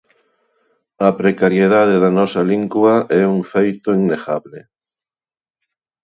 A 1.07 1.09
precariedade 1.21 1.95
da 2.03 2.11
nosa 2.19 2.41
lingua 2.51 2.95
é 3.21 3.21
un 3.35 3.39
feito 3.53 3.89
innegable. 3.99 4.59